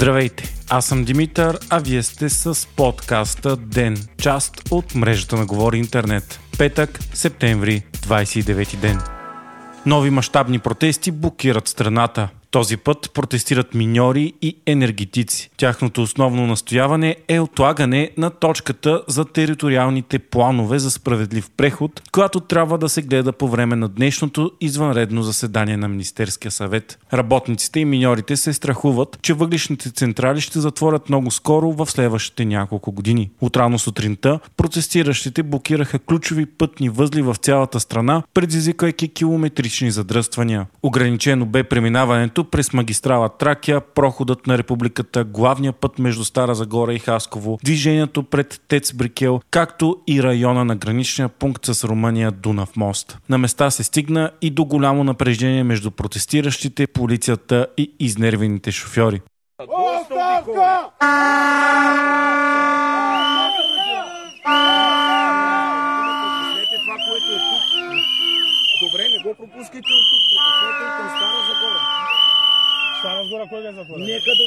[0.00, 5.78] Здравейте, аз съм Димитър, а вие сте с подкаста ДЕН, част от мрежата на Говори
[5.78, 6.40] Интернет.
[6.58, 8.98] Петък, септември, 29 ден.
[9.86, 12.28] Нови мащабни протести блокират страната.
[12.50, 15.50] Този път протестират миньори и енергетици.
[15.56, 22.78] Тяхното основно настояване е отлагане на точката за териториалните планове за справедлив преход, която трябва
[22.78, 26.98] да се гледа по време на днешното извънредно заседание на Министерския съвет.
[27.12, 32.92] Работниците и миньорите се страхуват, че въглишните централи ще затворят много скоро в следващите няколко
[32.92, 33.30] години.
[33.40, 40.66] От рано сутринта протестиращите блокираха ключови пътни възли в цялата страна, предизвикайки километрични задръствания.
[40.82, 46.94] Ограничено бе преминаването преминаването през магистрала Тракия, проходът на републиката, главния път между Стара Загора
[46.94, 52.76] и Хасково, движението пред Тец Брикел, както и района на граничния пункт с Румъния Дунав
[52.76, 53.18] мост.
[53.28, 59.20] На места се стигна и до голямо напрежение между протестиращите, полицията и изнервените шофьори.
[59.58, 60.90] Оставка!
[68.82, 70.22] Добре, не го пропускайте от тук.
[70.32, 71.80] Пропуснете и към Стара Загора.
[73.40, 74.04] Стара Загора кой е затворен?
[74.04, 74.44] Нека да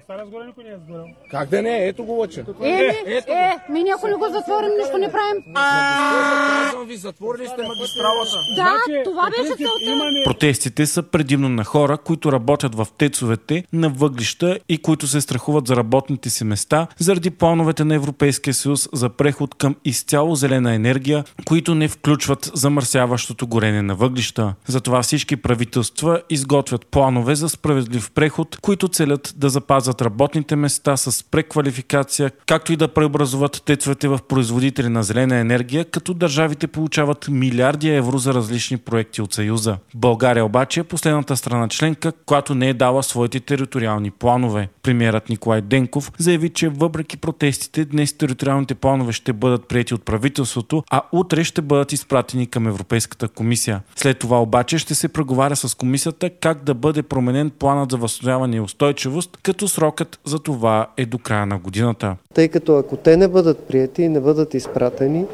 [0.00, 1.06] Стара Загора никой не е затворил.
[1.30, 1.86] Как да не?
[1.88, 2.44] Ето го лъча.
[2.62, 2.68] Е,
[3.06, 5.54] е, е, ми ако не го затворим, нищо не правим.
[5.54, 8.36] Казвам ви, затворили сте магистралата.
[8.56, 10.24] Да, Значи, това по беше целта.
[10.24, 15.66] Протестите са предимно на хора, които работят в тецовете на въглища и които се страхуват
[15.66, 21.24] за работните си места заради плановете на Европейския съюз за преход към изцяло зелена енергия,
[21.44, 24.54] които не включват замърсяващото горене на въглища.
[24.66, 31.24] Затова всички правителства изготвят планове за справедлив преход, които целят да запазят работните места с
[31.30, 37.88] преквалификация, както и да преобразуват тецовете в производители на зелена енергия, като държавите получават милиарди
[37.88, 39.76] евро за различни проекти от Съюза.
[39.94, 44.68] България обаче е последната страна членка, която не е дала своите териториални планове.
[44.82, 50.84] Премьерът Николай Денков заяви, че въпреки протестите, днес териториалните планове ще бъдат прияти от правителството,
[50.90, 53.80] а утре ще бъдат изпратени към Европейската комисия.
[53.96, 58.56] След това обаче ще се преговаря с комисията как да бъде променен планът за възстановяване
[58.56, 62.16] и устойчивост, като срокът за това е до края на годината.
[62.34, 65.26] Тъй като ако те не бъдат прияти и не бъдат изпратени,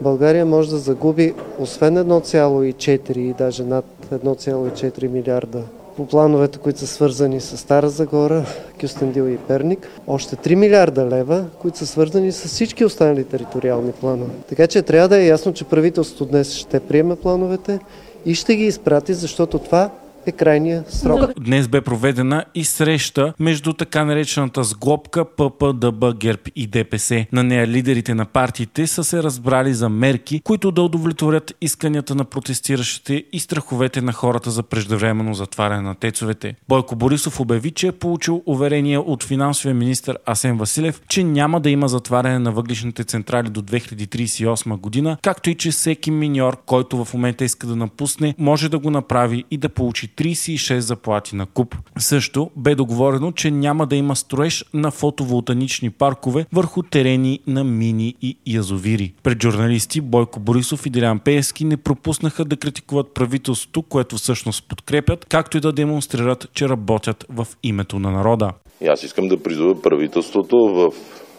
[0.00, 5.62] България може да загуби освен 1,4 и даже над 1,4 милиарда
[5.96, 8.44] по плановете, които са свързани с Стара Загора,
[8.80, 14.30] Кюстендил и Перник, още 3 милиарда лева, които са свързани с всички останали териториални планове.
[14.48, 17.78] Така че трябва да е ясно, че правителството днес ще приеме плановете
[18.26, 19.90] и ще ги изпрати, защото това
[20.26, 21.30] е крайния срок.
[21.40, 27.26] Днес бе проведена и среща между така наречената сглобка ППДБ ГЕРБ и ДПС.
[27.32, 32.24] На нея лидерите на партиите са се разбрали за мерки, които да удовлетворят исканията на
[32.24, 36.54] протестиращите и страховете на хората за преждевременно затваряне на тецовете.
[36.68, 41.70] Бойко Борисов обяви, че е получил уверение от финансовия министр Асен Василев, че няма да
[41.70, 47.14] има затваряне на въглишните централи до 2038 година, както и че всеки миньор, който в
[47.14, 51.74] момента иска да напусне, може да го направи и да получи 36 заплати на куп.
[51.98, 58.14] Също бе договорено, че няма да има строеж на фотоволтанични паркове върху терени на мини
[58.22, 59.12] и язовири.
[59.22, 65.24] Пред журналисти Бойко Борисов и Делян Пеевски не пропуснаха да критикуват правителството, което всъщност подкрепят,
[65.24, 68.50] както и да демонстрират, че работят в името на народа.
[68.80, 70.92] И аз искам да призова правителството, в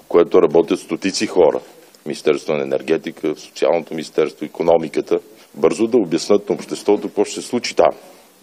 [0.08, 1.60] което работят стотици хора,
[2.06, 5.20] Министерството на енергетика, Социалното министерство, економиката,
[5.56, 7.92] бързо да обяснат на обществото какво ще се случи там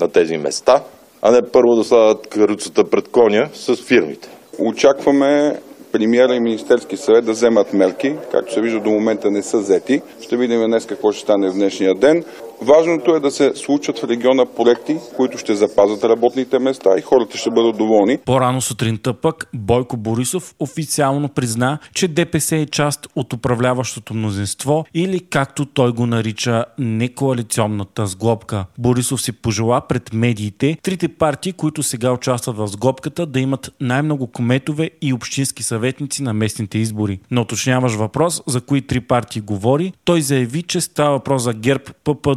[0.01, 0.83] на тези места,
[1.23, 4.29] а не първо да слагат каруцата пред коня с фирмите.
[4.59, 5.61] Очакваме
[5.93, 8.17] премиера и Министерски съвет да вземат мерки.
[8.33, 10.03] Както се вижда, до момента не са взети.
[10.21, 12.25] Ще видим днес какво ще стане в днешния ден.
[12.63, 17.39] Важното е да се случат в региона проекти, които ще запазят работните места и хората
[17.39, 18.19] ще бъдат доволни.
[18.19, 25.21] По-рано сутринта пък Бойко Борисов официално призна, че ДПС е част от управляващото мнозинство или
[25.21, 28.65] както той го нарича некоалиционната сглобка.
[28.79, 34.27] Борисов си пожела пред медиите трите партии, които сега участват в сглобката, да имат най-много
[34.27, 37.21] кометове и общински съветници на местните избори.
[37.31, 41.85] На уточняваш въпрос за кои три партии говори, той заяви, че става въпрос за ГЕРБ,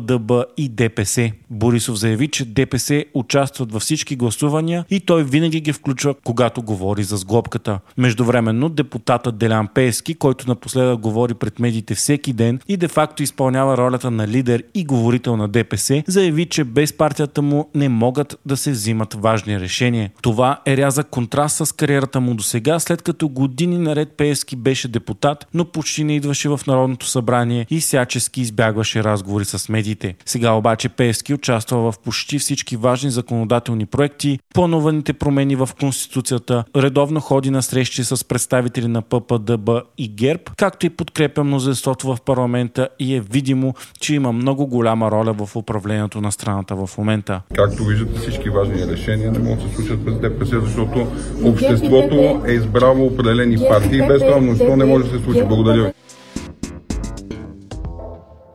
[0.08, 1.32] ППДБ и ДПС.
[1.50, 7.04] Борисов заяви, че ДПС участват във всички гласувания и той винаги ги включва, когато говори
[7.04, 7.80] за сглобката.
[7.98, 14.12] Междувременно депутатът Делян Пески, който напоследък говори пред медиите всеки ден и де-факто изпълнява ролята
[14.12, 18.72] на лидер и говорител на ДПС, заяви, че без партията му не могат да се
[18.72, 20.12] взимат важни решения.
[20.22, 24.88] Това е рязък контраст с кариерата му до сега, след като години наред Пески беше
[24.88, 30.16] депутат, но почти не идваше в Народното събрание и всячески избягваше разговори с медиите партиите.
[30.26, 37.20] Сега обаче Певски участва в почти всички важни законодателни проекти, плануваните промени в Конституцията, редовно
[37.20, 42.90] ходи на срещи с представители на ППДБ и ГЕРБ, както и подкрепя мнозинството в парламента
[43.00, 47.42] и е видимо, че има много голяма роля в управлението на страната в момента.
[47.56, 51.08] Както виждате, всички важни решения не могат да се случат през ДПС, защото
[51.44, 55.44] обществото е избрало определени партии без това мнозинство не може да се случи.
[55.44, 55.92] Благодаря ви.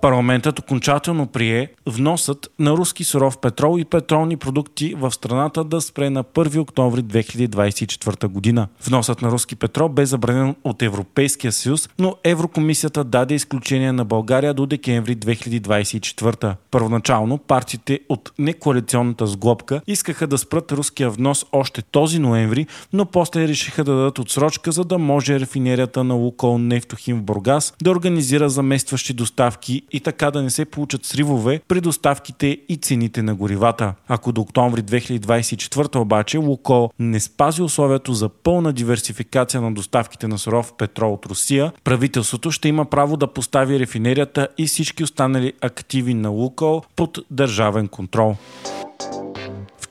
[0.02, 6.10] Парламентът окончателно прие вносът на руски суров петрол и петролни продукти в страната да спре
[6.10, 8.68] на 1 октомври 2024 година.
[8.84, 14.54] Вносът на руски петрол бе забранен от Европейския съюз, но Еврокомисията даде изключение на България
[14.54, 16.54] до декември 2024.
[16.70, 23.48] Първоначално партиите от некоалиционната сглобка искаха да спрат руския внос още този ноември, но после
[23.48, 28.48] решиха да дадат отсрочка, за да може рафинерията на Лукол Нефтохим в Бургас да организира
[28.48, 33.94] заместващи доставки и така да не се получат сривове при доставките и цените на горивата.
[34.08, 40.38] Ако до октомври 2024 обаче Лукол не спази условието за пълна диверсификация на доставките на
[40.38, 46.14] суров петрол от Русия, правителството ще има право да постави рефинерията и всички останали активи
[46.14, 48.36] на Лукол под държавен контрол.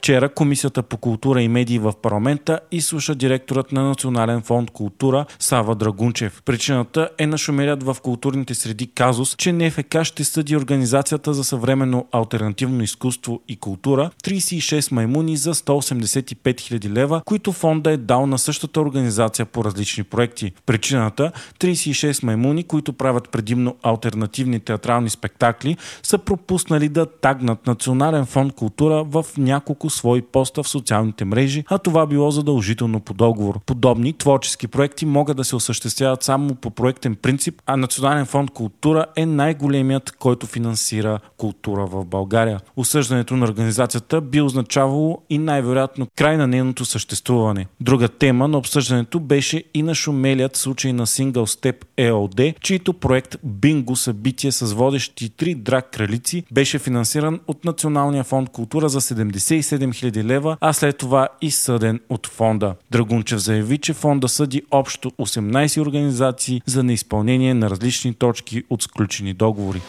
[0.02, 5.74] Вчера Комисията по култура и медии в парламента изслуша директорът на Национален фонд култура Сава
[5.74, 6.42] Драгунчев.
[6.44, 12.82] Причината е нашумелят в културните среди казус, че НФК ще съди Организацията за съвременно альтернативно
[12.82, 18.80] изкуство и култура 36 маймуни за 185 000 лева, които фонда е дал на същата
[18.80, 20.52] организация по различни проекти.
[20.66, 28.52] Причината 36 маймуни, които правят предимно альтернативни театрални спектакли, са пропуснали да тагнат Национален фонд
[28.52, 33.60] култура в няколко свои поста в социалните мрежи, а това било задължително по договор.
[33.66, 39.06] Подобни творчески проекти могат да се осъществяват само по проектен принцип, а Национален фонд култура
[39.16, 42.60] е най-големият, който финансира култура в България.
[42.76, 47.66] Осъждането на организацията би означавало и най-вероятно край на нейното съществуване.
[47.80, 53.36] Друга тема на обсъждането беше и на шумелият случай на Single Step EOD, чието проект
[53.44, 59.81] Бинго събитие с водещи три драг кралици беше финансиран от Националния фонд култура за 77
[59.90, 62.74] 7000 лева, а след това и съден от фонда.
[62.90, 69.34] Драгунчев заяви, че фонда съди общо 18 организации за неизпълнение на различни точки от сключени
[69.34, 69.80] договори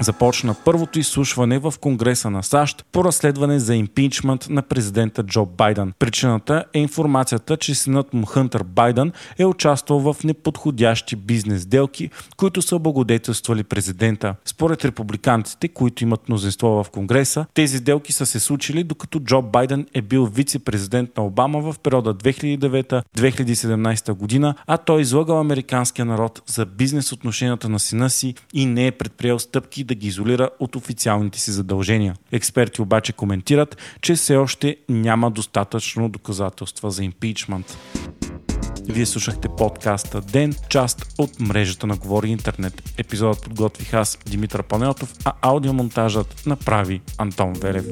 [0.00, 5.92] започна първото изслушване в Конгреса на САЩ по разследване за импичмент на президента Джо Байден.
[5.98, 12.62] Причината е информацията, че синът му Хънтър Байден е участвал в неподходящи бизнес делки, които
[12.62, 14.34] са облагодетелствали президента.
[14.44, 19.86] Според републиканците, които имат мнозинство в Конгреса, тези делки са се случили докато Джо Байден
[19.94, 26.66] е бил вице-президент на Обама в периода 2009-2017 година, а той излагал американския народ за
[26.66, 31.40] бизнес отношенията на сина си и не е предприел стъпки да ги изолира от официалните
[31.40, 32.14] си задължения.
[32.32, 37.78] Експерти обаче коментират, че все още няма достатъчно доказателства за импичмент.
[38.88, 42.82] Вие слушахте подкаста Ден, част от мрежата на Говори Интернет.
[42.98, 47.86] Епизодът подготвих аз, Димитър Панелтов, а аудиомонтажът направи Антон Верев.